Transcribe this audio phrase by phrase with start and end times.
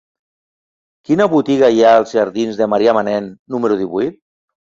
[1.09, 4.19] Quina botiga hi ha als jardins de Marià Manent número divuit?